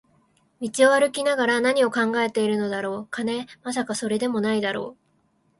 [0.59, 3.45] 道を歩きながら何を考えているのだろう、金？
[3.61, 4.97] まさか、それだけでも無いだろう